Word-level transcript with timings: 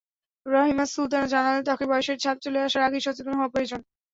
রাহিমা 0.45 0.85
সুলতানা 0.87 1.27
জানালেন, 1.27 1.63
ত্বকে 1.63 1.85
বয়সের 1.91 2.17
ছাপ 2.19 2.37
চলে 2.43 2.59
আসার 2.61 2.85
আগেই 2.87 3.05
সচেতন 3.05 3.33
হওয়া 3.35 3.53
প্রয়োজন। 3.53 3.79